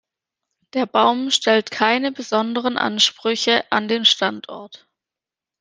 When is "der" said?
0.73-0.87